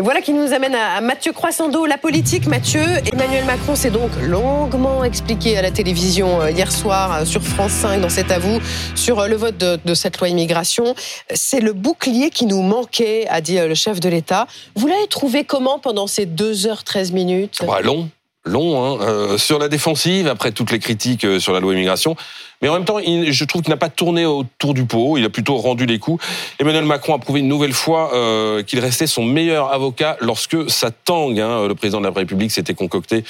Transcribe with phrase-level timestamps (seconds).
[0.00, 2.46] Et voilà qui nous amène à Mathieu Croissando, la politique.
[2.46, 2.80] Mathieu,
[3.12, 7.72] Emmanuel Macron s'est donc longuement expliqué à la télévision euh, hier soir euh, sur France
[7.72, 8.60] 5 dans cet avou
[8.94, 10.94] sur euh, le vote de, cette loi immigration.
[11.34, 14.46] C'est le bouclier qui nous manquait, a dit le chef de l'État.
[14.74, 17.58] Vous l'avez trouvé comment pendant ces 2h13 minutes?
[17.66, 18.08] Bah, Long,
[18.44, 22.16] long, hein, sur la défensive, après toutes les critiques sur la loi immigration.
[22.62, 25.16] Mais en même temps, je trouve qu'il n'a pas tourné autour du pot.
[25.16, 26.22] Il a plutôt rendu les coups.
[26.58, 30.90] Emmanuel Macron a prouvé une nouvelle fois euh, qu'il restait son meilleur avocat lorsque ça
[30.90, 31.40] tangue.
[31.40, 33.24] Hein, le président de la République s'était concocté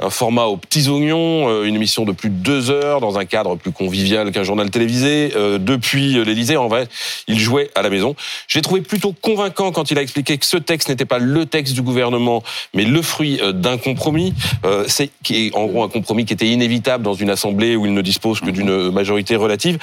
[0.00, 3.24] un format aux petits oignons, euh, une émission de plus de deux heures dans un
[3.24, 5.32] cadre plus convivial qu'un journal télévisé.
[5.34, 6.86] Euh, depuis l'Élysée, en vrai,
[7.26, 8.14] il jouait à la maison.
[8.48, 11.46] Je l'ai trouvé plutôt convaincant quand il a expliqué que ce texte n'était pas le
[11.46, 12.42] texte du gouvernement,
[12.74, 14.34] mais le fruit d'un compromis.
[14.88, 15.10] C'est
[15.54, 18.50] en gros un compromis qui était inévitable dans une assemblée où il ne dispose que
[18.50, 19.78] d'une majorité relative.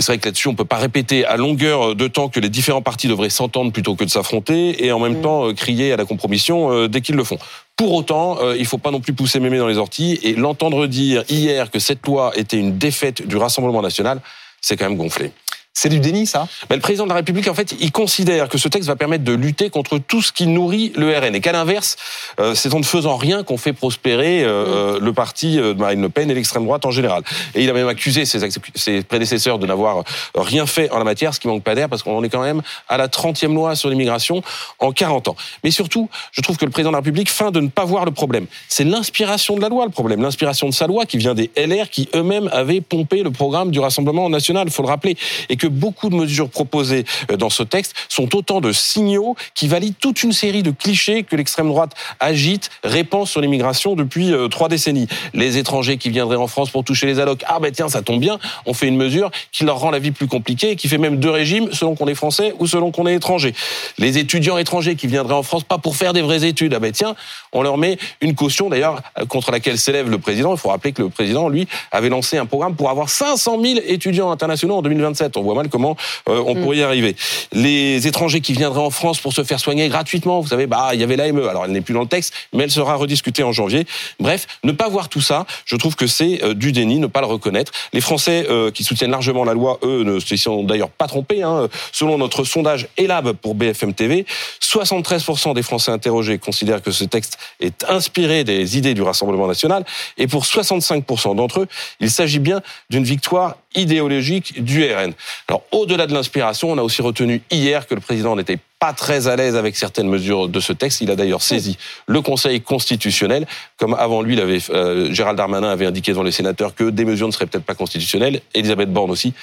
[0.00, 2.80] C'est vrai que là-dessus, on peut pas répéter à longueur de temps que les différents
[2.80, 5.22] partis devraient s'entendre plutôt que de s'affronter et en même mm.
[5.22, 7.38] temps euh, crier à la compromission euh, dès qu'ils le font.
[7.76, 10.86] Pour autant, euh, il faut pas non plus pousser mémé dans les orties et l'entendre
[10.86, 14.22] dire hier que cette loi était une défaite du Rassemblement national,
[14.62, 15.32] c'est quand même gonflé.
[15.72, 18.58] C'est du déni, ça ben, Le président de la République, en fait, il considère que
[18.58, 21.34] ce texte va permettre de lutter contre tout ce qui nourrit le RN.
[21.34, 21.96] Et qu'à l'inverse,
[22.40, 26.02] euh, c'est en ne faisant rien qu'on fait prospérer euh, euh, le parti de Marine
[26.02, 27.22] Le Pen et l'extrême droite en général.
[27.54, 28.40] Et il a même accusé ses,
[28.74, 30.02] ses prédécesseurs de n'avoir
[30.34, 32.62] rien fait en la matière, ce qui manque pas d'air, parce qu'on est quand même
[32.88, 34.42] à la 30e loi sur l'immigration
[34.80, 35.36] en 40 ans.
[35.62, 38.04] Mais surtout, je trouve que le président de la République feint de ne pas voir
[38.04, 38.46] le problème.
[38.68, 40.20] C'est l'inspiration de la loi, le problème.
[40.20, 43.78] L'inspiration de sa loi qui vient des LR qui eux-mêmes avaient pompé le programme du
[43.78, 45.16] Rassemblement national, il faut le rappeler.
[45.48, 49.68] Et que beaucoup de mesures proposées euh, dans ce texte sont autant de signaux qui
[49.68, 54.48] valident toute une série de clichés que l'extrême droite agite, répand sur l'immigration depuis euh,
[54.48, 55.06] trois décennies.
[55.34, 58.20] Les étrangers qui viendraient en France pour toucher les allocs, ah ben tiens, ça tombe
[58.20, 60.98] bien, on fait une mesure qui leur rend la vie plus compliquée et qui fait
[60.98, 63.54] même deux régimes selon qu'on est français ou selon qu'on est étranger.
[63.98, 66.92] Les étudiants étrangers qui viendraient en France pas pour faire des vraies études, ah ben
[66.92, 67.14] tiens,
[67.52, 70.52] on leur met une caution d'ailleurs contre laquelle s'élève le président.
[70.52, 73.80] Il faut rappeler que le président, lui, avait lancé un programme pour avoir 500 000
[73.86, 75.36] étudiants internationaux en 2027.
[75.36, 75.96] On voit mal comment
[76.28, 76.62] euh, on mm.
[76.62, 77.16] pourrait y arriver.
[77.52, 81.00] Les étrangers qui viendraient en France pour se faire soigner gratuitement, vous savez, bah il
[81.00, 81.46] y avait l'AME.
[81.48, 83.86] Alors elle n'est plus dans le texte, mais elle sera rediscutée en janvier.
[84.18, 87.20] Bref, ne pas voir tout ça, je trouve que c'est euh, du déni, ne pas
[87.20, 87.72] le reconnaître.
[87.92, 91.42] Les Français euh, qui soutiennent largement la loi, eux, ne se sont d'ailleurs pas trompés.
[91.42, 91.68] Hein.
[91.92, 94.26] Selon notre sondage ELAB pour BFM TV,
[94.60, 99.84] 73% des Français interrogés considèrent que ce texte est inspiré des idées du Rassemblement national,
[100.18, 101.68] et pour 65% d'entre eux,
[102.00, 102.60] il s'agit bien
[102.90, 105.12] d'une victoire idéologique du RN.
[105.50, 109.26] Alors, au-delà de l'inspiration, on a aussi retenu hier que le président n'était pas très
[109.26, 111.00] à l'aise avec certaines mesures de ce texte.
[111.00, 116.12] Il a d'ailleurs saisi le Conseil constitutionnel, comme avant lui, euh, Gérald Darmanin avait indiqué
[116.12, 118.42] devant les sénateurs que des mesures ne seraient peut-être pas constitutionnelles.
[118.54, 119.34] Elisabeth Borne aussi.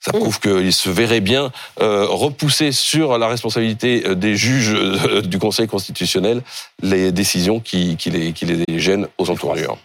[0.00, 1.50] Ça prouve qu'il se verrait bien
[1.80, 4.76] euh, repousser sur la responsabilité euh, des juges
[5.22, 6.42] du Conseil constitutionnel
[6.82, 9.78] les décisions qui, qui, les, qui les gênent aux entournures.